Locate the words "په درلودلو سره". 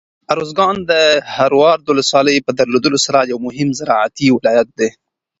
2.45-3.19